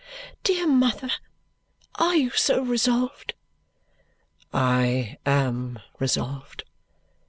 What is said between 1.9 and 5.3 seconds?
are you so resolved?" "I